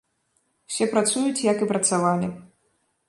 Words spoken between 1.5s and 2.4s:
як і працавалі.